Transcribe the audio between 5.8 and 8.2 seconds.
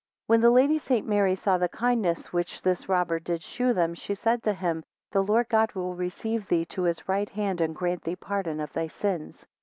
receive thee to his right hand and grant thee